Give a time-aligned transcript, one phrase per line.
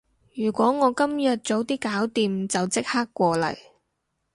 [0.33, 3.55] 如果我今日早啲搞掂，就即刻過嚟